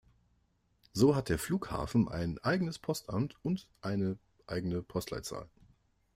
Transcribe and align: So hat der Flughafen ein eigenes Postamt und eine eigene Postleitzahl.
So 0.93 1.15
hat 1.15 1.29
der 1.29 1.37
Flughafen 1.37 2.07
ein 2.09 2.39
eigenes 2.39 2.79
Postamt 2.79 3.35
und 3.43 3.67
eine 3.83 4.17
eigene 4.47 4.81
Postleitzahl. 4.81 5.47